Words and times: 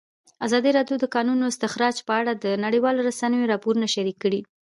ازادي 0.45 0.69
راډیو 0.77 0.95
د 0.99 1.01
د 1.09 1.11
کانونو 1.15 1.43
استخراج 1.51 1.95
په 2.07 2.13
اړه 2.19 2.31
د 2.43 2.45
نړیوالو 2.65 3.05
رسنیو 3.09 3.49
راپورونه 3.53 3.85
شریک 3.95 4.17
کړي. 4.23 4.41